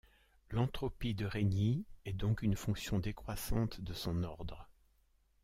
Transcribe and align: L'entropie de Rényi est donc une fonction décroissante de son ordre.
L'entropie 0.49 1.13
de 1.13 1.27
Rényi 1.27 1.85
est 2.05 2.13
donc 2.13 2.41
une 2.41 2.55
fonction 2.55 2.97
décroissante 2.97 3.81
de 3.81 3.93
son 3.93 4.23
ordre. 4.23 4.67